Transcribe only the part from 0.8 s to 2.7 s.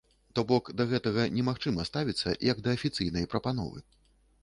гэтага немагчыма ставіцца як